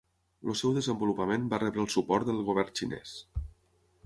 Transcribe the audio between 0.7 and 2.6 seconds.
desenvolupament va rebre el suport del